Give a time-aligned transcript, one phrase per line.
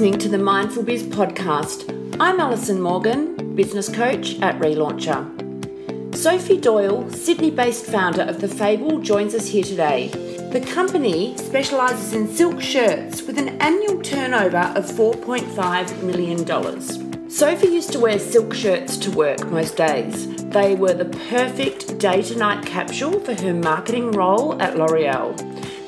[0.00, 2.16] listening to the Mindful Biz podcast.
[2.18, 6.16] I'm Alison Morgan, business coach at Relauncher.
[6.16, 10.08] Sophie Doyle, Sydney based founder of The Fable, joins us here today.
[10.52, 17.30] The company specialises in silk shirts with an annual turnover of $4.5 million.
[17.30, 20.34] Sophie used to wear silk shirts to work most days.
[20.44, 25.36] They were the perfect day to night capsule for her marketing role at L'Oreal.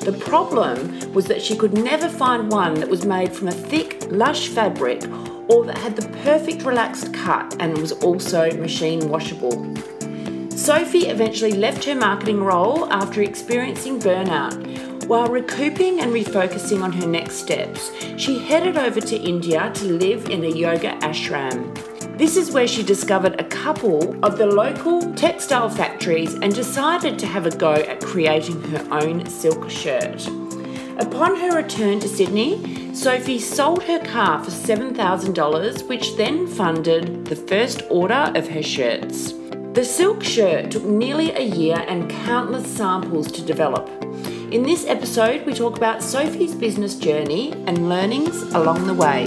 [0.03, 3.92] The problem was that she could never find one that was made from a thick,
[4.13, 5.03] lush fabric
[5.49, 9.75] or that had the perfect relaxed cut and was also machine washable.
[10.49, 15.05] Sophie eventually left her marketing role after experiencing burnout.
[15.07, 20.29] While recouping and refocusing on her next steps, she headed over to India to live
[20.29, 21.75] in a yoga ashram.
[22.17, 27.25] This is where she discovered a couple of the local textile factories and decided to
[27.25, 30.29] have a go at creating her own silk shirt.
[30.99, 37.35] Upon her return to Sydney, Sophie sold her car for $7,000, which then funded the
[37.35, 39.33] first order of her shirts.
[39.73, 43.89] The silk shirt took nearly a year and countless samples to develop.
[44.51, 49.25] In this episode, we talk about Sophie's business journey and learnings along the way.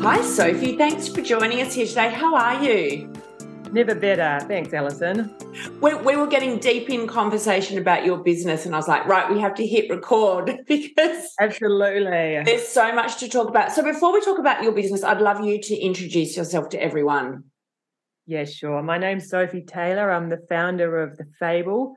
[0.00, 0.78] Hi, Sophie.
[0.78, 2.08] Thanks for joining us here today.
[2.08, 3.12] How are you?
[3.70, 4.42] Never better.
[4.48, 5.30] Thanks, Alison.
[5.80, 9.30] We, we, were getting deep in conversation about your business, and I was like, right,
[9.30, 13.72] we have to hit record because absolutely there's so much to talk about.
[13.72, 17.44] So, before we talk about your business, I'd love you to introduce yourself to everyone.
[18.26, 18.82] Yeah, sure.
[18.82, 19.98] My name's Sophie Doyle.
[19.98, 21.94] I'm the founder of The Fable.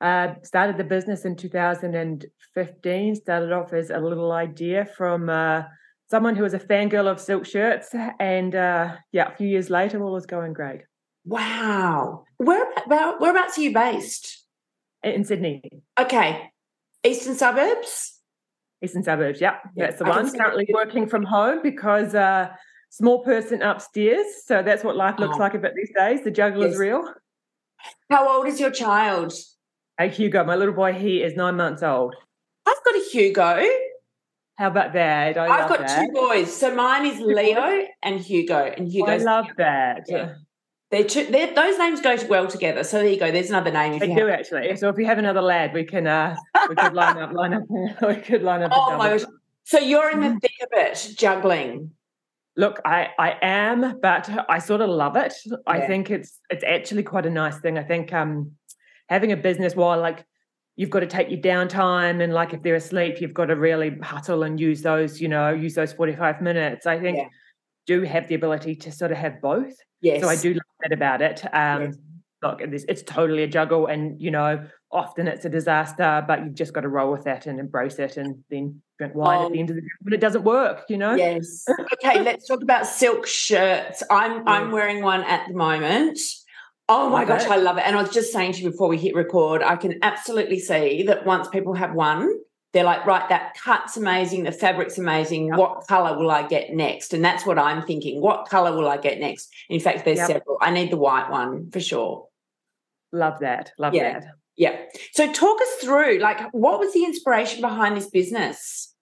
[0.00, 3.14] Uh, started the business in 2015.
[3.14, 5.30] Started off as a little idea from.
[5.30, 5.62] Uh,
[6.10, 7.94] someone who was a fangirl of silk shirts.
[8.18, 10.80] And uh, yeah, a few years later, all was going great.
[11.24, 12.24] Wow.
[12.38, 14.44] Where, where, whereabouts are you based?
[15.02, 15.62] In Sydney.
[15.98, 16.50] Okay.
[17.04, 18.20] Eastern suburbs?
[18.82, 19.56] Eastern suburbs, yeah.
[19.76, 20.30] yeah that's the I one.
[20.30, 20.74] Currently it.
[20.74, 22.48] working from home because uh,
[22.90, 24.26] small person upstairs.
[24.44, 25.40] So that's what life looks oh.
[25.40, 26.24] like a bit these days.
[26.24, 26.74] The juggle yes.
[26.74, 27.12] is real.
[28.10, 29.32] How old is your child?
[29.98, 32.14] Hey, Hugo, my little boy, he is nine months old.
[32.66, 33.64] I've got a Hugo.
[34.56, 35.38] How about that?
[35.38, 36.00] I have got that.
[36.00, 36.54] two boys.
[36.54, 38.72] So mine is Leo and Hugo.
[38.76, 39.10] And Hugo.
[39.10, 40.02] I love that.
[40.08, 40.34] Yeah.
[40.90, 42.82] They're two, they're, those names go well together.
[42.82, 43.30] So there you go.
[43.30, 43.94] There's another name.
[43.94, 44.40] If they do have.
[44.40, 44.74] actually.
[44.76, 46.34] So if you have another lad, we can uh,
[46.68, 47.64] we could line up, line up,
[48.02, 48.72] we could line up.
[48.74, 49.28] Oh my gosh!
[49.64, 50.38] So you're in the mm-hmm.
[50.38, 51.90] thick of it, juggling.
[52.56, 55.34] Look, I I am, but I sort of love it.
[55.44, 55.56] Yeah.
[55.66, 57.76] I think it's it's actually quite a nice thing.
[57.76, 58.52] I think um
[59.10, 60.24] having a business while like
[60.76, 63.98] you've got to take your downtime and like if they're asleep you've got to really
[63.98, 67.28] hustle and use those you know use those 45 minutes i think yeah.
[67.86, 70.92] do have the ability to sort of have both yes so i do love that
[70.92, 71.96] about it um yes.
[72.42, 76.54] look it's, it's totally a juggle and you know often it's a disaster but you've
[76.54, 79.52] just got to roll with that and embrace it and then drink wine um, at
[79.52, 82.62] the end of the day but it doesn't work you know yes okay let's talk
[82.62, 84.42] about silk shirts i'm yeah.
[84.46, 86.18] i'm wearing one at the moment
[86.90, 87.84] Oh my gosh, I love it.
[87.84, 91.02] And I was just saying to you before we hit record, I can absolutely see
[91.02, 92.32] that once people have one,
[92.78, 95.50] they're like, right, that cut's amazing, the fabric's amazing.
[95.56, 97.12] What color will I get next?
[97.12, 98.20] And that's what I'm thinking.
[98.20, 99.52] What color will I get next?
[99.68, 100.28] In fact, there's yep.
[100.28, 100.58] several.
[100.60, 102.28] I need the white one for sure.
[103.12, 103.72] Love that.
[103.78, 104.20] Love yeah.
[104.20, 104.26] that.
[104.56, 104.76] Yeah.
[105.10, 108.94] So talk us through, like, what was the inspiration behind this business?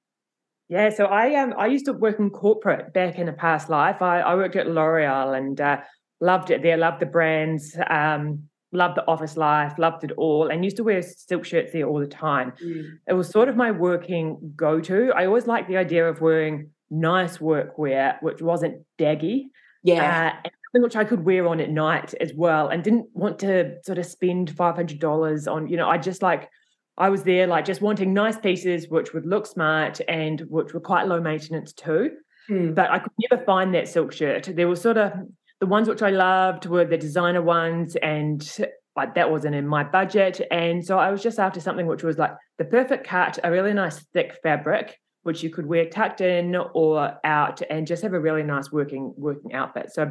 [0.70, 4.00] Yeah, so I um I used to work in corporate back in a past life.
[4.00, 5.82] I, I worked at L'Oreal and uh,
[6.20, 10.64] loved it there, loved the brands, um, loved the office life, loved it all, and
[10.64, 12.52] used to wear silk shirts there all the time.
[12.62, 12.98] Mm.
[13.08, 15.12] It was sort of my working go to.
[15.14, 19.44] I always liked the idea of wearing nice workwear, which wasn't daggy.
[19.82, 20.34] Yeah.
[20.44, 23.96] Uh, which I could wear on at night as well, and didn't want to sort
[23.96, 25.68] of spend five hundred dollars on.
[25.68, 26.50] You know, I just like
[26.98, 30.80] I was there like just wanting nice pieces which would look smart and which were
[30.80, 32.10] quite low maintenance too.
[32.50, 32.74] Mm.
[32.74, 34.48] But I could never find that silk shirt.
[34.54, 35.12] There was sort of
[35.60, 38.46] the ones which I loved were the designer ones, and
[38.94, 40.40] like that wasn't in my budget.
[40.50, 43.72] And so I was just after something which was like the perfect cut, a really
[43.72, 48.20] nice thick fabric, which you could wear tucked in or out, and just have a
[48.20, 49.90] really nice working working outfit.
[49.92, 50.10] So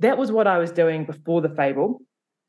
[0.00, 2.00] that was what I was doing before the Fable.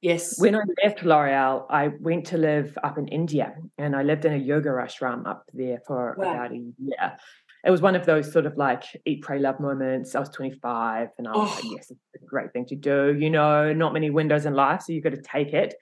[0.02, 0.40] Yes.
[0.40, 4.34] When I left L'Oreal, I went to live up in India and I lived in
[4.34, 6.32] a yoga ashram up there for wow.
[6.32, 7.18] about a year
[7.64, 10.16] it was one of those sort of like eat, pray, love moments.
[10.16, 11.56] I was 25 and I was oh.
[11.56, 13.16] like, yes, it's a great thing to do.
[13.18, 15.76] You know, not many windows in life, so you've got to take it.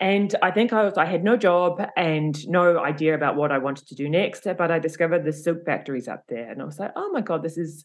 [0.00, 3.58] And I think I was, I had no job and no idea about what I
[3.58, 6.50] wanted to do next, but I discovered the silk factories up there.
[6.50, 7.84] And I was like, oh my God, this is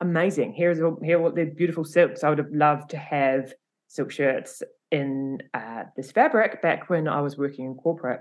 [0.00, 0.52] amazing.
[0.52, 2.22] Here's all, here are the beautiful silks.
[2.22, 3.54] I would have loved to have
[3.88, 8.20] silk shirts in uh, this fabric back when I was working in corporate.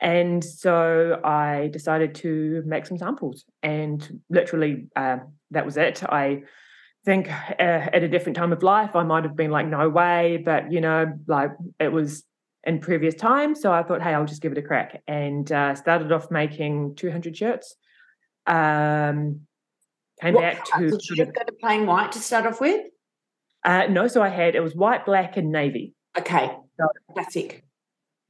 [0.00, 5.18] And so I decided to make some samples, and literally uh,
[5.50, 6.02] that was it.
[6.04, 6.42] I
[7.04, 7.62] think uh,
[7.92, 10.80] at a different time of life, I might have been like, no way, but you
[10.80, 12.24] know, like it was
[12.64, 13.60] in previous times.
[13.60, 16.94] So I thought, hey, I'll just give it a crack, and uh, started off making
[16.96, 17.76] 200 shirts.
[18.46, 19.40] Um,
[20.20, 22.86] came What back to Did you go to plain white to start off with?
[23.64, 25.92] uh, no, so I had it was white, black, and navy.
[26.18, 27.64] Okay, So- classic.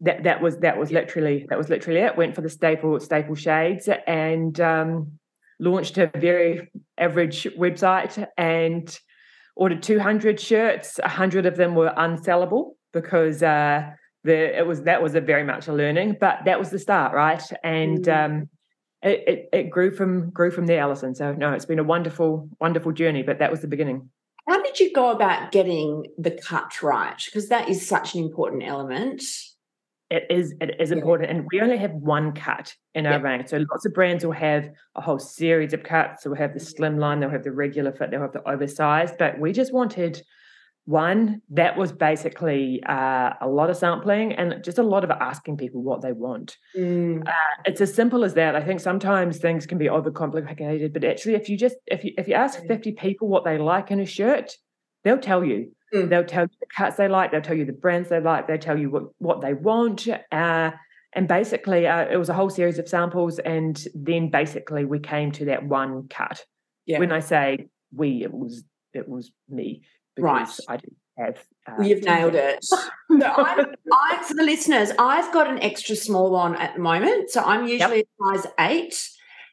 [0.00, 2.16] That that was that was literally that was literally it.
[2.16, 5.12] Went for the staple staple shades and um,
[5.58, 8.98] launched a very average website and
[9.56, 10.98] ordered 200 shirts.
[10.98, 13.90] 100 of them were unsellable because uh,
[14.24, 17.14] the it was that was a very much a learning, but that was the start,
[17.14, 17.42] right?
[17.62, 18.24] And Mm.
[18.24, 18.48] um,
[19.02, 21.14] it, it it grew from grew from there, Alison.
[21.14, 24.10] So no, it's been a wonderful wonderful journey, but that was the beginning.
[24.48, 27.22] How did you go about getting the cut right?
[27.24, 29.22] Because that is such an important element.
[30.10, 33.20] It is it is important and we only have one cut in our Yeah.
[33.22, 36.22] range so lots of brands will have a whole series of cuts.
[36.24, 39.14] So we'll have the slim line they'll have the regular fit they'll have the oversized
[39.18, 40.20] but we just wanted
[40.86, 45.56] one that was basically uh, a lot of sampling and just a lot of asking
[45.56, 46.56] people what they want.
[46.76, 47.22] Mm,
[47.66, 48.56] it's as simple as that.
[48.56, 52.26] I think sometimes things can be overcomplicated but actually if you just if you if
[52.26, 52.66] you ask Mm.
[52.68, 54.52] 50 people what they like in a shirt
[55.04, 56.08] they'll tell you Mm.
[56.08, 58.58] they'll tell you the cuts they like they'll tell you the brands they like they'll
[58.58, 60.70] tell you what what they want uh,
[61.14, 65.32] and basically uh, it was a whole series of samples and then basically we came
[65.32, 66.44] to that one cut
[66.86, 67.00] Yeah.
[67.00, 68.62] when i say we it was
[68.94, 69.82] it was me
[70.18, 70.40] Right.
[70.40, 72.64] because i didn't have Uh, You've nailed it.
[72.64, 72.76] So
[73.10, 77.30] I'm, I, for the listeners, I've got an extra small one at the moment.
[77.30, 79.08] So I'm usually a size eight.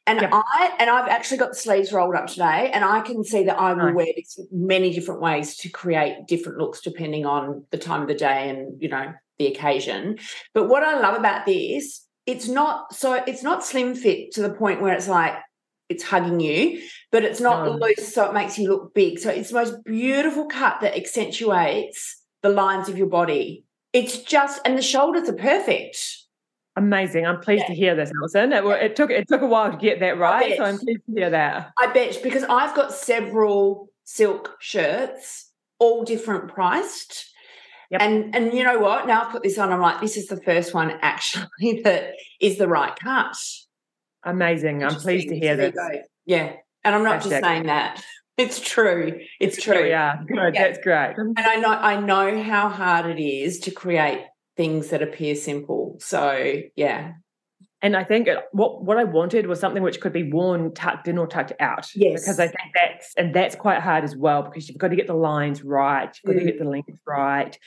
[0.08, 0.30] And Yep.
[0.34, 3.60] I and I've actually got the sleeves rolled up today, and I can see that
[3.60, 3.96] I will Nice.
[3.96, 8.16] wear this many different ways to create different looks depending on the time of the
[8.16, 10.18] day and you know the occasion.
[10.54, 14.50] But what I love about this, it's not so it's not slim fit to the
[14.50, 15.36] point where it's like
[15.90, 16.82] it's hugging you,
[17.12, 17.72] but it's not No.
[17.74, 19.20] loose, so it makes you look big.
[19.20, 23.66] So it's the most beautiful cut that accentuates the lines of your body.
[23.94, 25.98] It's just, and the shoulders are perfect.
[26.78, 27.68] Amazing i'm pleased Yeah.
[27.68, 28.54] to hear this Alison.
[28.54, 31.12] It, it took it took a while to get that right so i'm pleased to
[31.20, 37.26] hear that I bet because I've got several silk shirts, all different priced.
[37.92, 38.02] Yep.
[38.02, 39.06] And and you know what?
[39.08, 42.58] Now I've put this on, I'm like, this is the first one actually that is
[42.58, 43.36] the right cut.
[44.24, 45.76] amazing i'm pleased to hear this.
[46.26, 46.54] Yeah.
[46.84, 48.04] And I'm not just saying that.
[48.38, 49.20] It's true.
[49.40, 49.92] It's true.
[49.92, 50.24] are.
[50.28, 50.54] Good.
[50.54, 50.64] Yeah.
[50.64, 51.16] That's great.
[51.18, 54.26] And I know I know how hard it is to create
[54.58, 55.98] things that appear simple.
[56.00, 57.14] So yeah.
[57.82, 61.08] And I think it- what what I wanted was something which could be worn tucked
[61.08, 61.88] in or tucked out.
[61.96, 62.22] Yes.
[62.24, 65.08] Because I think that's and that's quite hard as well because you've got to get
[65.08, 66.46] the lines right, you've got Mm.
[66.46, 67.58] to get the length right.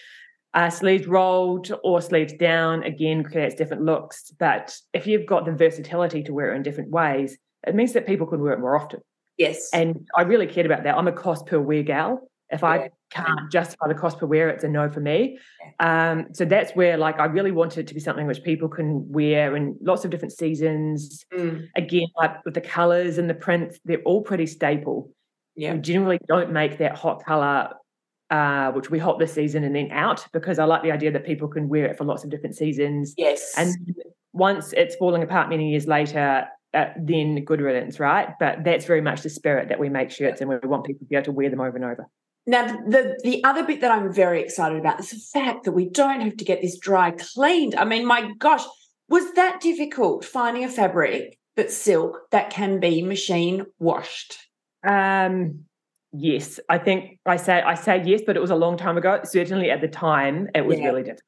[0.53, 4.33] Uh, sleeves rolled or sleeves down again creates different looks.
[4.37, 8.05] But if you've got the versatility to wear it in different ways, it means that
[8.05, 9.01] people can wear it more often.
[9.39, 9.71] Yes.
[9.73, 10.97] And I really cared about that.
[10.99, 12.29] I'm a cost per wear gal.
[12.53, 15.39] If I can't justify the cost per wear, it's a no for me.
[15.79, 19.09] Um, so that's where like I really wanted it to be something which people can
[19.11, 21.25] wear in lots of different seasons.
[21.33, 25.13] Mm, Again, like with the colours and the prints, they're all pretty staple.
[25.57, 25.75] yeah.
[25.75, 27.71] We generally don't make that hot colour,
[28.31, 31.25] uh, which we hot this season and then out because I like the idea that
[31.25, 33.15] people can wear it for lots of different seasons.
[33.17, 33.55] Yes.
[33.57, 33.75] And
[34.33, 38.29] once it's falling apart many years later, uh, then good riddance, right?
[38.39, 41.05] But that's very much the spirit that we make shirts and we want people to
[41.07, 42.07] be able to wear them over and over.
[42.47, 45.89] Now, the the other bit that I'm very excited about is the fact that we
[45.89, 47.75] don't have to get this dry cleaned.
[47.75, 48.65] I mean, my gosh,
[49.09, 54.39] was that difficult finding a fabric that's silk that can be machine washed?
[54.87, 55.65] Um,
[56.13, 59.21] yes, I think I say I say yes, but it was a long time ago.
[59.25, 60.87] Certainly at the time, it was Yeah.
[60.87, 61.25] really difficult.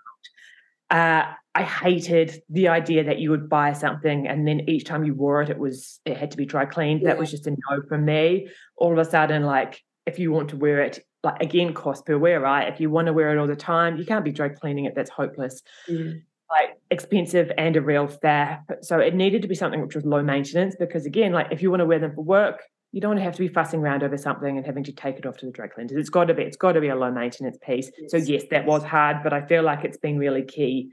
[0.91, 5.15] Uh, I hated the idea that you would buy something and then each time you
[5.15, 7.03] wore it, it was it had to be dry cleaned.
[7.03, 7.09] Yeah.
[7.09, 8.49] That was just a no for me.
[8.77, 12.19] All of a sudden, like if you want to wear it, like again, cost per
[12.19, 12.73] wear, right?
[12.73, 14.95] If you want to wear it all the time, you can't be dry cleaning it.
[14.95, 15.63] That's hopeless.
[15.89, 16.23] Mm.
[16.51, 18.61] Like expensive and a real faff.
[18.83, 21.71] So it needed to be something which was low maintenance because again, like if you
[21.71, 24.03] want to wear them for work, you don't want to have to be fussing around
[24.03, 25.93] over something and having to take it off to the dry cleaners.
[25.93, 27.91] It's got to be, it's got to be a low maintenance piece.
[28.09, 28.29] So Yes.
[28.29, 30.93] yes, that was hard, but I feel like it's been really key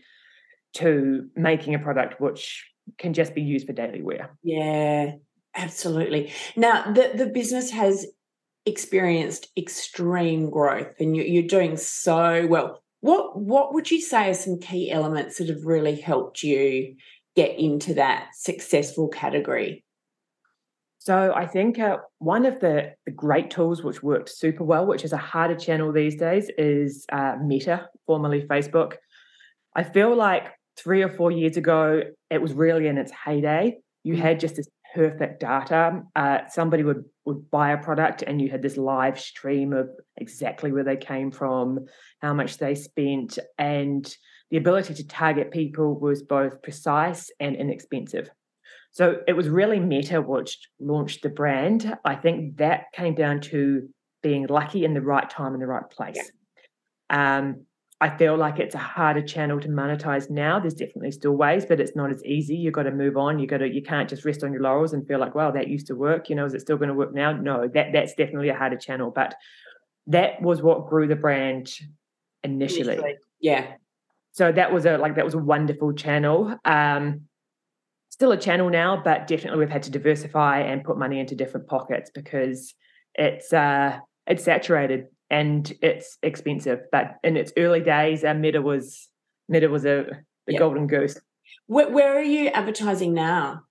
[0.75, 2.65] to making a product which
[2.97, 4.29] can just be used for daily wear.
[4.43, 5.13] Yeah,
[5.55, 6.31] absolutely.
[6.55, 8.05] Now, the, the business has
[8.69, 12.81] experienced extreme growth and you, you're doing so well.
[13.01, 16.95] What what would you say are some key elements that have really helped you
[17.35, 19.83] get into that successful category?
[20.99, 25.05] So I think uh, one of the, the great tools which worked super well, which
[25.05, 28.95] is a harder channel these days, is uh, Meta, formerly Facebook.
[29.75, 33.77] I feel like three or four years ago, it was really in its heyday.
[34.03, 34.19] You mm.
[34.19, 36.03] had just this perfect data.
[36.15, 40.71] Uh, somebody would would buy a product, and you had this live stream of exactly
[40.71, 41.85] where they came from,
[42.21, 44.15] how much they spent, and
[44.51, 48.29] the ability to target people was both precise and inexpensive.
[48.91, 51.95] So it was really Meta which launched the brand.
[52.03, 53.87] I think that came down to
[54.23, 56.17] being lucky in the right time in the right place.
[57.11, 57.37] Yeah.
[57.37, 57.65] Um,
[58.01, 60.57] I feel like it's a harder channel to monetize now.
[60.59, 62.55] There's definitely still ways, but it's not as easy.
[62.55, 63.39] You've got to move on.
[63.39, 65.67] You got to you can't just rest on your laurels and feel like, well, that
[65.67, 66.29] used to work.
[66.29, 67.33] You know, is it still going to work now?
[67.33, 69.11] No, that that's definitely a harder channel.
[69.13, 69.35] But
[70.07, 71.73] that was what grew the brand
[72.43, 72.93] initially.
[72.93, 73.15] initially.
[73.41, 73.73] Yeah.
[74.31, 76.57] So that was a like that was a wonderful channel.
[76.63, 77.23] Um,
[78.09, 81.67] still a channel now, but definitely we've had to diversify and put money into different
[81.67, 82.73] pockets because
[83.15, 86.79] it's uh it's saturated and it's expensive.
[86.91, 89.07] But in its early days, our Meta was
[89.47, 90.05] Meta was a
[90.47, 90.59] the yep.
[90.59, 91.19] golden goose.
[91.67, 93.61] Where, where are you advertising now?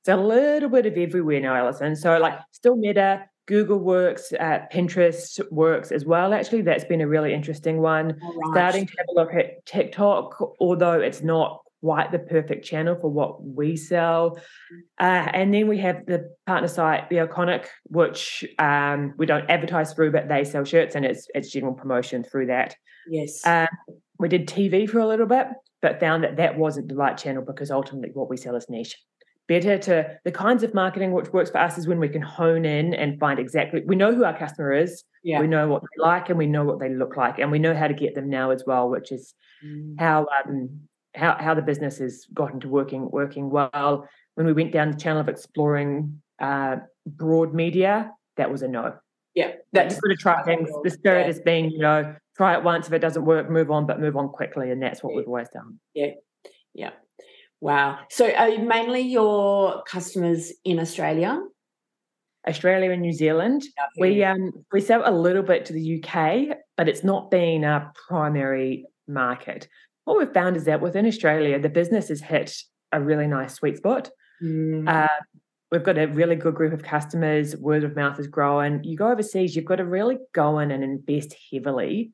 [0.00, 1.96] It's a little bit of everywhere now, Alison.
[1.96, 6.32] So like still Meta, Google works, uh, Pinterest works as well.
[6.32, 8.08] Actually, that's been a really interesting one.
[8.08, 8.52] Right.
[8.52, 13.10] Starting to have a look at TikTok, although it's not quite the perfect channel for
[13.10, 14.38] what we sell.
[14.98, 19.92] Uh, and then we have the partner site, The Iconic, which um, we don't advertise
[19.92, 22.74] through, but they sell shirts and it's it's general promotion through that.
[23.06, 23.46] Yes.
[23.46, 23.68] Um,
[24.18, 25.46] we did TV for a little bit,
[25.82, 28.96] but found that that wasn't the right channel because ultimately what we sell is niche.
[29.46, 32.64] Better to the kinds of marketing which works for us is when we can hone
[32.64, 35.38] in and find exactly we know who our customer is, yeah.
[35.38, 37.74] we know what they like, and we know what they look like, and we know
[37.74, 39.96] how to get them now as well, which is mm.
[39.98, 40.80] how um,
[41.14, 44.08] how how the business has gotten to working working well.
[44.34, 48.94] When we went down the channel of exploring uh, broad media, that was a no.
[49.34, 50.68] Yeah, that's sort of try things.
[50.82, 51.26] The spirit yeah.
[51.26, 52.86] has been, you know, try it once.
[52.86, 55.16] If it doesn't work, move on, but move on quickly, and that's what yeah.
[55.18, 55.78] we've always done.
[55.94, 56.12] Yeah,
[56.72, 56.90] yeah.
[57.60, 58.00] Wow.
[58.10, 61.40] So, are mainly your customers in Australia?
[62.46, 63.64] Australia and New Zealand.
[63.98, 67.92] We um we sell a little bit to the UK, but it's not been our
[68.08, 69.68] primary market
[70.04, 72.56] what we've found is that within Australia, the business has hit
[72.92, 74.10] a really nice sweet spot.
[74.42, 74.88] Mm.
[74.88, 75.08] Uh,
[75.70, 77.56] we've got a really good group of customers.
[77.56, 78.84] Word of mouth is growing.
[78.84, 82.12] You go overseas, you've got to really go in and invest heavily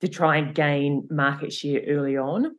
[0.00, 2.56] to try and gain market share early on.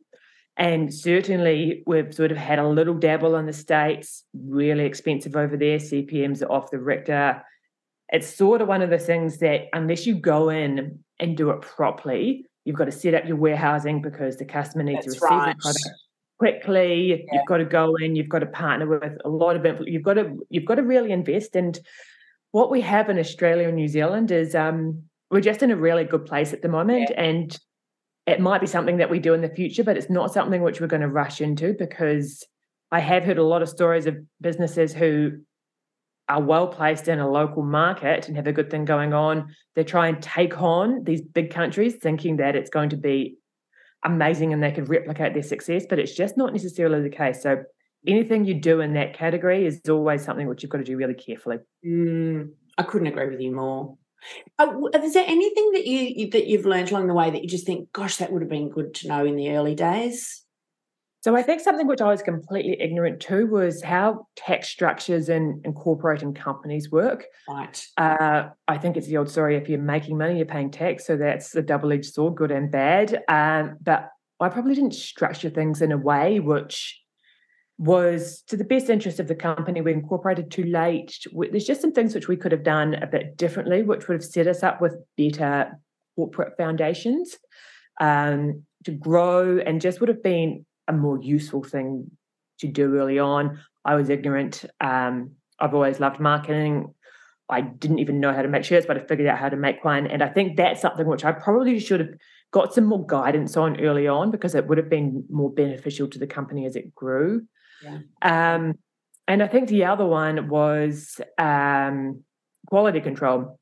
[0.56, 5.56] And certainly, we've sort of had a little dabble in the States, really expensive over
[5.56, 5.78] there.
[5.78, 7.44] CPMs are off the Richter.
[8.08, 11.60] It's sort of one of the things that, unless you go in and do it
[11.60, 15.38] properly, You've got to set up your warehousing because the customer needs That's to receive
[15.38, 15.56] right.
[15.56, 15.88] the product
[16.38, 17.04] quickly.
[17.06, 17.16] Yeah.
[17.32, 18.14] You've got to go in.
[18.14, 19.80] You've got to partner with a lot of.
[19.88, 20.36] You've got to.
[20.50, 21.56] You've got to really invest.
[21.56, 21.80] And
[22.50, 26.04] what we have in Australia and New Zealand is um, we're just in a really
[26.04, 27.22] good place at the moment, yeah.
[27.22, 27.58] and
[28.26, 30.78] it might be something that we do in the future, but it's not something which
[30.78, 32.46] we're going to rush into because
[32.92, 35.38] I have heard a lot of stories of businesses who
[36.28, 39.84] are well placed in a local market and have a good thing going on, they
[39.84, 43.38] try and take on these big countries thinking that it's going to be
[44.04, 47.42] amazing and they could replicate their success, but it's just not necessarily the case.
[47.42, 47.62] So
[48.06, 51.14] anything you do in that category is always something which you've got to do really
[51.14, 51.58] carefully.
[51.84, 53.96] Mm, I couldn't agree with you more.
[54.58, 57.66] Uh, is there anything that you that you've learned along the way that you just
[57.66, 60.44] think, gosh, that would have been good to know in the early days?
[61.28, 65.62] So I think something which I was completely ignorant to was how tax structures and
[65.66, 67.26] incorporating companies work.
[67.46, 67.86] Right.
[67.98, 71.06] Uh, I think it's the old story: if you're making money, you're paying tax.
[71.06, 73.24] So that's a double-edged sword, good and bad.
[73.28, 74.08] Um, but
[74.40, 76.98] I probably didn't structure things in a way which
[77.76, 79.82] was to the best interest of the company.
[79.82, 81.14] We incorporated too late.
[81.50, 84.24] There's just some things which we could have done a bit differently, which would have
[84.24, 85.78] set us up with better
[86.16, 87.36] corporate foundations
[88.00, 92.10] um, to grow, and just would have been a more useful thing
[92.60, 93.60] to do early on.
[93.84, 94.64] I was ignorant.
[94.80, 96.94] Um, I've always loved marketing.
[97.48, 99.84] I didn't even know how to make shirts, but I figured out how to make
[99.84, 100.06] one.
[100.06, 102.10] And I think that's something which I probably should have
[102.52, 106.18] got some more guidance on early on because it would have been more beneficial to
[106.18, 107.46] the company as it grew.
[107.82, 107.98] Yeah.
[108.22, 108.74] Um,
[109.26, 112.22] and I think the other one was um,
[112.66, 113.58] quality control.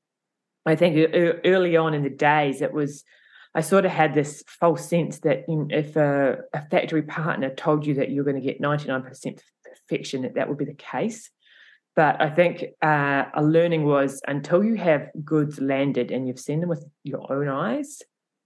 [0.64, 1.12] I think
[1.44, 3.04] early on in the days, it was
[3.56, 7.94] I sort of had this false sense that if a, a factory partner told you
[7.94, 11.30] that you're going to get 99% perfection, that that would be the case.
[11.94, 16.60] But I think uh, a learning was until you have goods landed and you've seen
[16.60, 18.02] them with your own eyes,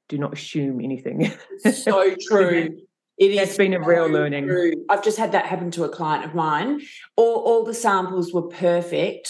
[0.08, 1.32] do not assume anything.
[1.72, 2.78] so true.
[3.18, 4.46] It has been a real learning.
[4.46, 4.74] True.
[4.88, 6.82] I've just had that happen to a client of mine.
[7.16, 9.28] All, all the samples were perfect.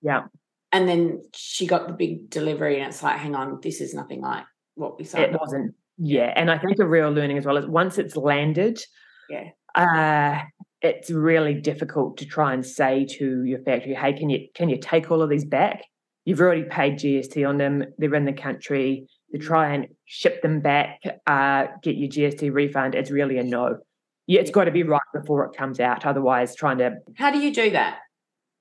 [0.00, 0.26] Yeah.
[0.70, 4.20] And then she got the big delivery, and it's like, hang on, this is nothing
[4.20, 4.44] like
[4.78, 5.18] what we saw.
[5.18, 5.74] It wasn't.
[5.98, 8.80] Yeah, and I think a real learning as well is once it's landed,
[9.28, 10.42] yeah, uh,
[10.80, 14.78] it's really difficult to try and say to your factory, "Hey, can you can you
[14.78, 15.82] take all of these back?
[16.24, 17.84] You've already paid GST on them.
[17.98, 19.08] They're in the country.
[19.32, 22.94] To try and ship them back, uh, get your GST refund.
[22.94, 23.76] It's really a no.
[24.26, 26.06] Yeah, it's got to be right before it comes out.
[26.06, 26.96] Otherwise, trying to.
[27.14, 27.98] How do you do that?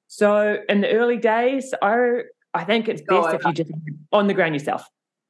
[0.07, 3.71] So in the early days, I I think it's best if you just
[4.11, 4.85] on the ground yourself.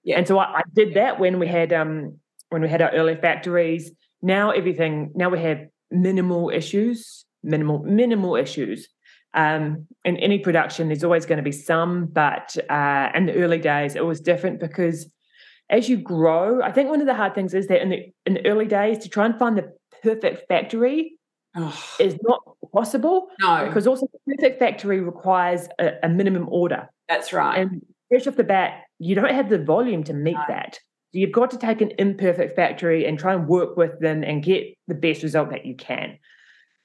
[0.07, 0.17] Yeah.
[0.17, 2.17] And so I, I did that when we had um
[2.49, 3.91] when we had our early factories.
[4.21, 5.59] Now everything now we have
[5.91, 8.87] minimal issues, minimal minimal issues.
[9.33, 13.59] Um, in any production, there's always going to be some, but uh, in the early
[13.59, 15.11] days, it was different because
[15.69, 18.35] as you grow, I think one of the hard things is that in the in
[18.35, 21.17] the early days, to try and find the perfect factory
[21.59, 22.39] Oh, is not
[22.71, 26.87] possible no, because also the perfect factory requires a, a minimum order.
[27.09, 27.59] that's right.
[27.59, 30.79] And fresh off the bat, you don't have the volume to meet that.
[31.13, 34.43] So you've got to take an imperfect factory and try and work with them and
[34.43, 36.17] get the best result that you can.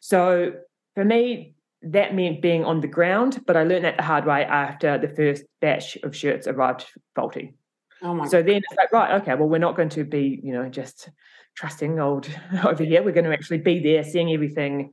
[0.00, 0.52] So
[0.94, 4.44] for me, that meant being on the ground, but I learned that the hard way
[4.44, 6.86] after the first batch of shirts arrived
[7.16, 7.54] faulty.
[8.02, 10.52] oh my So then it's like, right, okay, well, we're not going to be, you
[10.52, 11.08] know, just
[11.56, 12.28] trusting old
[12.64, 13.02] over here.
[13.02, 14.92] We're going to actually be there, seeing everything.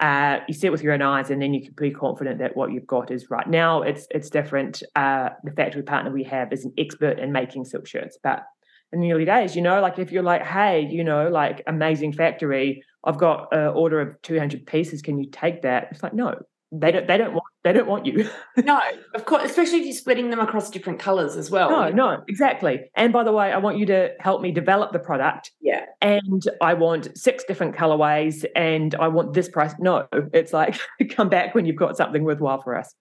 [0.00, 2.56] Uh, you see it with your own eyes, and then you can be confident that
[2.56, 3.46] what you've got is right.
[3.48, 4.82] Now it's it's different.
[4.96, 8.44] Uh, the factory partner we have is an expert in making silk shirts, but
[8.92, 12.12] in the early days, you know, like if you're like, hey, you know, like amazing
[12.12, 15.00] factory, I've got an order of 200 pieces.
[15.02, 15.88] Can you take that?
[15.90, 16.34] It's like, no,
[16.72, 17.06] they don't.
[17.06, 17.44] They don't want.
[17.64, 18.28] They don't want you.
[18.56, 18.80] no,
[19.14, 21.70] of course, especially if you're splitting them across different colours as well.
[21.70, 22.90] No, no, exactly.
[22.94, 25.50] And by the way, I want you to help me develop the product.
[25.60, 25.86] Yeah.
[26.00, 29.74] And I want six different colorways and I want this price.
[29.80, 30.78] No, it's like
[31.10, 32.94] come back when you've got something worthwhile for us.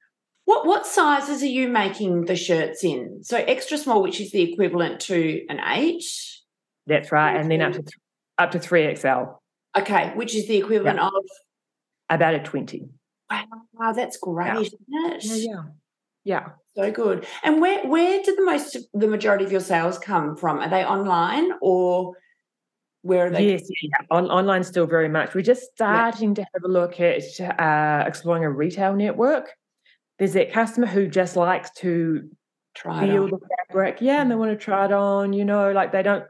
[0.45, 3.23] What what sizes are you making the shirts in?
[3.23, 6.03] So extra small, which is the equivalent to an eight.
[6.87, 7.35] That's right.
[7.35, 7.83] And then up to
[8.39, 9.25] up to three XL,
[9.77, 11.11] Okay, which is the equivalent of
[12.09, 12.89] about a 20.
[13.73, 15.23] Wow, that's great, isn't it?
[15.23, 15.63] yeah.
[16.23, 16.49] Yeah.
[16.75, 17.25] So good.
[17.43, 20.59] And where where do the most the majority of your sales come from?
[20.59, 22.13] Are they online or
[23.01, 23.53] where are they?
[23.53, 23.89] Yes, yeah.
[24.11, 25.33] On, online still very much.
[25.33, 29.51] We're just starting to have a look at uh, exploring a retail network.
[30.17, 32.29] There's that customer who just likes to
[32.75, 35.33] Try feel the fabric, yeah, and they want to try it on.
[35.33, 36.25] You know, like they don't,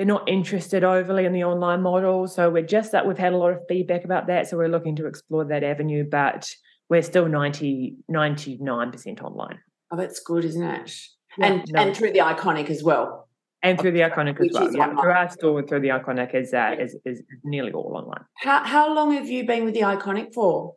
[0.00, 2.26] they're not interested overly in the online model.
[2.26, 4.48] So we're just that we've had a lot of feedback about that.
[4.48, 6.50] So we're looking to explore that avenue, but
[6.88, 9.58] we're still 90, 99% online.
[9.92, 10.90] Oh, that's good, isn't it?
[11.36, 11.82] Yeah, and no.
[11.82, 13.28] and through the iconic as well.
[13.62, 14.74] And through the iconic Which as well.
[14.74, 15.02] Yeah, online.
[15.04, 18.24] through our store and through the iconic is, uh, is, is is nearly all online.
[18.38, 20.76] How how long have you been with the iconic for?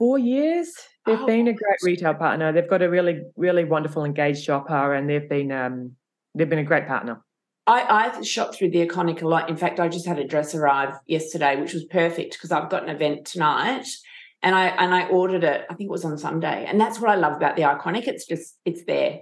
[0.00, 0.72] Four years.
[1.06, 2.50] They've Oh, been a great retail partner.
[2.52, 5.92] They've got a really, really wonderful engaged shopper, and they've been um,
[6.34, 7.22] they've been a great partner.
[7.66, 9.48] I, I shop through the iconic a lot.
[9.48, 12.82] In fact, I just had a dress arrive yesterday, which was perfect because I've got
[12.82, 13.86] an event tonight.
[14.42, 16.64] And I and I ordered it, I think it was on Sunday.
[16.66, 18.08] And that's what I love about the iconic.
[18.08, 19.20] It's just it's there.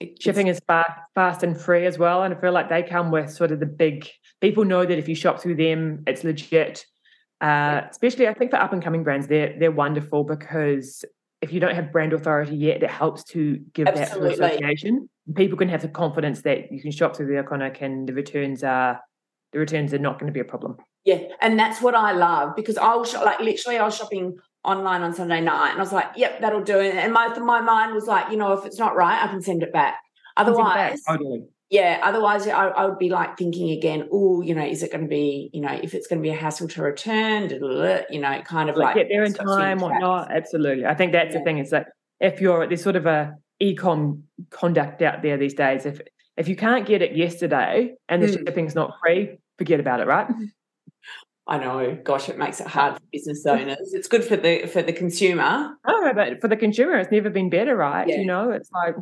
[0.00, 3.12] It's- Shipping is fast, fast and free as well, and I feel like they come
[3.12, 4.08] with sort of the big.
[4.40, 6.84] People know that if you shop through them, it's legit.
[7.40, 11.04] Uh, especially, I think for up and coming brands, they're they're wonderful because
[11.42, 15.08] if you don't have brand authority yet, it helps to give that sort of association.
[15.34, 18.62] People can have the confidence that you can shop through the iconic, and the returns
[18.62, 19.00] are
[19.52, 20.76] the returns are not going to be a problem.
[21.04, 24.36] Yeah, and that's what I love because I was shop, like literally I was shopping
[24.64, 27.60] online on Sunday night and I was like, "Yep, that'll do it." And my my
[27.60, 29.98] mind was like, you know, if it's not right, I can send it back.
[30.38, 31.44] Send it back, Otherwise, totally.
[31.72, 35.04] Yeah, otherwise I, I would be like thinking again, oh, you know, is it going
[35.04, 37.68] to be, you know, if it's going to be a hassle to return, da, da,
[37.68, 39.92] da, you know, kind of like like get there in stops you in time, tracks.
[39.92, 40.30] whatnot.
[40.30, 40.86] Absolutely.
[40.86, 41.38] I think that's Yeah.
[41.40, 41.58] the thing.
[41.58, 41.88] Is that
[42.20, 45.86] if you're there's sort of a e-com conduct out there these days.
[45.86, 46.00] If
[46.36, 48.46] if you can't get it yesterday and the Mm.
[48.46, 50.26] shipping's not free, forget about it, right?
[51.46, 53.92] I know, gosh, it makes it hard for business owners.
[53.92, 55.74] It's good for the for the consumer.
[55.86, 58.06] No, but for the consumer, it's never been better, right?
[58.08, 58.18] Yeah.
[58.20, 58.94] You know, it's like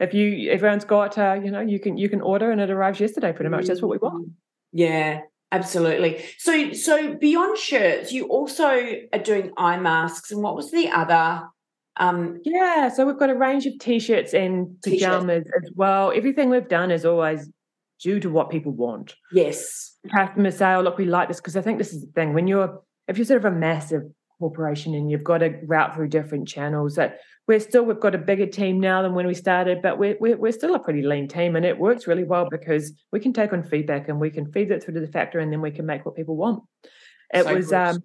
[0.00, 3.00] if you everyone's got uh, you know, you can you can order and it arrives
[3.00, 3.66] yesterday pretty much.
[3.66, 4.30] That's what we want.
[4.72, 5.20] Yeah,
[5.52, 6.24] absolutely.
[6.38, 8.68] So so beyond shirts, you also
[9.12, 11.46] are doing eye masks, and what was the other?
[11.98, 15.02] Um, Yeah, so we've got a range of t-shirts and T-shirts.
[15.02, 16.12] pajamas as well.
[16.14, 17.48] Everything we've done is always
[18.02, 19.14] due to what people want.
[19.32, 22.34] yes, customers say, "Oh, look, we like this," because I think this is the thing
[22.34, 24.02] when you're if you're sort of a massive
[24.38, 26.96] corporation and you've got to route through different channels.
[26.96, 30.16] That we're still we've got a bigger team now than when we started, but we're
[30.20, 33.32] we're, we're still a pretty lean team, and it works really well because we can
[33.32, 35.70] take on feedback and we can feed it through to the factory, and then we
[35.70, 36.62] can make what people want.
[37.32, 37.74] It So was good.
[37.76, 38.02] um.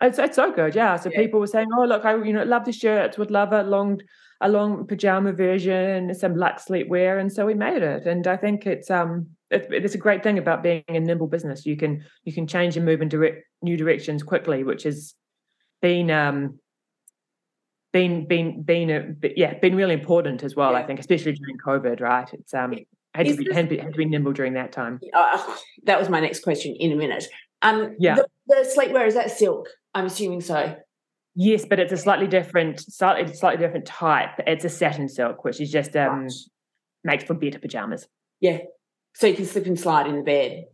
[0.00, 0.96] It's, it's so good, yeah.
[0.96, 1.20] So Yeah.
[1.20, 4.00] people were saying, "Oh, look, I you know love the shirts, would love a long
[4.40, 8.04] a long pajama version, some luxe sleepwear, and so we made it.
[8.06, 11.64] And I think it's um it's, it's a great thing about being a nimble business.
[11.64, 15.14] You can you can change and move in direct new directions quickly, which has
[15.80, 16.58] been um
[17.92, 20.72] been been been a yeah been really important as well.
[20.72, 20.78] Yeah.
[20.78, 22.28] I think, especially during COVID, right?
[22.32, 22.74] It's um
[23.14, 24.98] had to, be, had, to be, had to be nimble during that time.
[25.12, 27.24] Uh, that was my next question in a minute.
[27.60, 29.68] Um, yeah, the, the sleepwear is that silk?
[29.94, 30.76] I'm assuming so.
[31.34, 34.30] Yes, but it's a slightly different, slightly slightly different type.
[34.46, 36.32] It's a satin silk, which is just um right.
[37.04, 38.08] makes for better pajamas.
[38.40, 38.58] Yeah,
[39.14, 40.64] so you can slip and slide in the bed.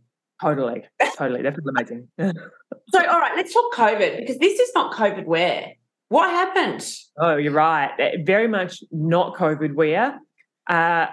[0.41, 0.83] Totally,
[1.17, 1.41] totally.
[1.41, 2.07] That's amazing.
[2.19, 5.73] so, all right, let's talk COVID because this is not COVID wear.
[6.09, 6.85] What happened?
[7.17, 7.91] Oh, you're right.
[8.25, 10.19] Very much not COVID wear.
[10.67, 11.07] Uh,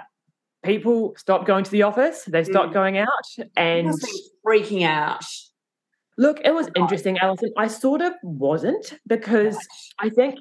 [0.64, 2.24] people stopped going to the office.
[2.24, 2.74] They stopped mm.
[2.74, 3.08] going out,
[3.56, 3.94] and
[4.44, 5.24] freaking out.
[6.18, 7.52] Look, it was interesting, Alison.
[7.58, 9.58] I sort of wasn't because
[9.98, 10.38] I think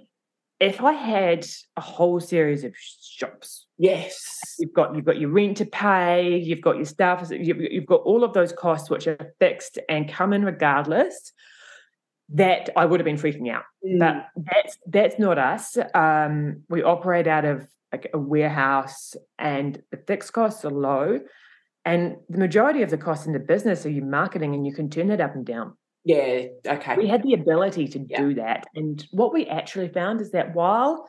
[0.61, 5.57] if I had a whole series of shops, yes, you've got you've got your rent
[5.57, 9.33] to pay, you've got your staff, you've, you've got all of those costs which are
[9.39, 11.33] fixed and come in regardless.
[12.29, 13.99] That I would have been freaking out, mm.
[13.99, 15.77] but that's that's not us.
[15.93, 21.19] Um, we operate out of like a warehouse, and the fixed costs are low
[21.85, 24.89] and the majority of the costs in the business are your marketing, and you can
[24.89, 25.77] turn that up and down.
[26.03, 26.47] Yeah.
[26.67, 26.95] Okay.
[26.97, 28.21] We had the ability to yeah.
[28.21, 28.65] do that.
[28.75, 31.07] And what we actually found is that while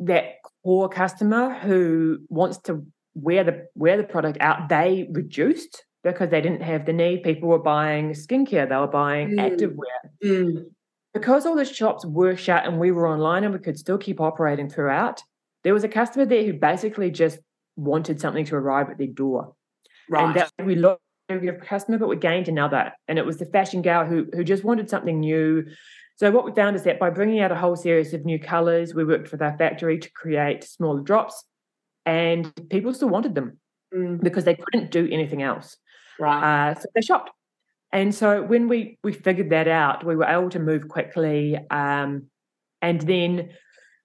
[0.00, 6.30] that core customer who wants to wear the wear the product out, they reduced because
[6.30, 7.22] they didn't have the need.
[7.22, 9.38] People were buying skincare, they were buying mm.
[9.38, 10.10] activewear.
[10.24, 10.64] Mm.
[11.14, 14.20] Because all the shops were shut and we were online and we could still keep
[14.20, 15.22] operating throughout,
[15.64, 17.38] there was a customer there who basically just
[17.76, 19.54] wanted something to arrive at their door.
[20.08, 20.24] Right.
[20.24, 22.92] And that we lost a customer, but we gained another.
[23.08, 25.66] And it was the fashion gal who, who just wanted something new.
[26.16, 28.94] So what we found is that by bringing out a whole series of new colors,
[28.94, 31.44] we worked with our factory to create smaller drops
[32.06, 33.58] and people still wanted them
[33.94, 34.22] mm.
[34.22, 35.76] because they couldn't do anything else.
[36.18, 36.70] Right.
[36.70, 37.30] Uh, so they shopped.
[37.92, 41.58] And so when we we figured that out, we were able to move quickly.
[41.70, 42.24] Um,
[42.82, 43.50] and then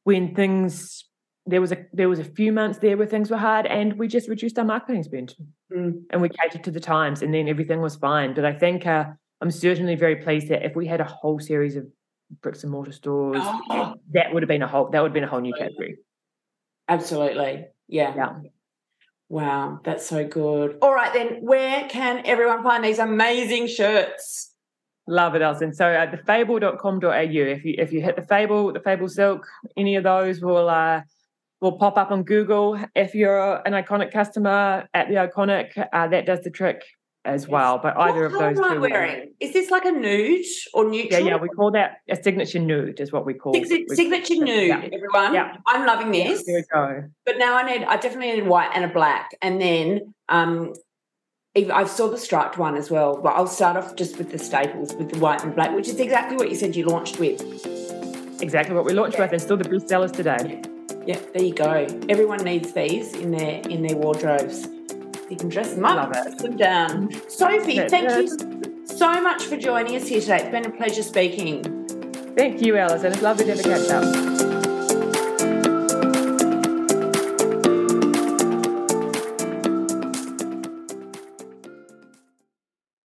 [0.03, 1.05] when things
[1.45, 4.07] there was a there was a few months there where things were hard and we
[4.07, 5.35] just reduced our marketing spend
[5.71, 6.01] mm.
[6.09, 9.05] and we catered to the times and then everything was fine but i think uh,
[9.41, 11.85] i'm certainly very pleased that if we had a whole series of
[12.41, 13.95] bricks and mortar stores oh.
[14.11, 15.97] that would have been a whole that would have been a whole new category
[16.87, 18.33] absolutely yeah yeah
[19.33, 24.53] wow that's so good all right then where can everyone find these amazing shirts
[25.05, 25.73] Love it, Alison.
[25.73, 30.05] So at thefable.com.au, if you if you hit the Fable, the Fable Silk, any of
[30.05, 31.01] those will uh,
[31.59, 32.79] will pop up on Google.
[32.95, 36.83] If you're an iconic customer at the iconic, uh, that does the trick
[37.25, 37.79] as well.
[37.81, 38.79] But either what of those two.
[38.81, 39.33] wearing?
[39.39, 41.21] Is this like a nude or neutral?
[41.21, 43.89] Yeah, yeah, we call that a signature nude, is what we call it.
[43.89, 44.89] Signature nude, yeah.
[44.91, 45.33] everyone.
[45.33, 45.57] Yeah.
[45.67, 46.45] I'm loving this.
[46.45, 47.03] Here we go.
[47.25, 49.31] But now I need, I definitely need white and a black.
[49.41, 50.73] And then um,
[51.55, 54.93] I saw the striped one as well, but I'll start off just with the staples,
[54.95, 57.41] with the white and black, which is exactly what you said you launched with.
[58.41, 59.25] Exactly what we launched yeah.
[59.25, 60.61] with, and still the best sellers today.
[61.05, 61.87] Yeah, there you go.
[62.09, 64.67] Everyone needs these in their in their wardrobes.
[65.29, 67.09] You can dress them up, dress them down.
[67.29, 70.41] Sophie, thank you so much for joining us here today.
[70.41, 71.63] It's been a pleasure speaking.
[72.35, 73.13] Thank you, Alison.
[73.13, 74.32] It's lovely to have a catch up.